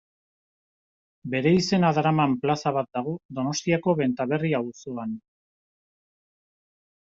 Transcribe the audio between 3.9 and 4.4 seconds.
Benta